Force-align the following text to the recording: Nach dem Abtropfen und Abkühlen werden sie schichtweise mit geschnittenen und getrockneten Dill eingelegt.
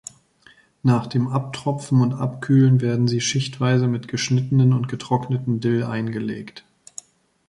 Nach 0.81 1.05
dem 1.05 1.27
Abtropfen 1.27 2.01
und 2.01 2.15
Abkühlen 2.15 2.81
werden 2.81 3.07
sie 3.07 3.21
schichtweise 3.21 3.85
mit 3.87 4.07
geschnittenen 4.07 4.73
und 4.73 4.87
getrockneten 4.87 5.59
Dill 5.59 5.83
eingelegt. 5.83 6.65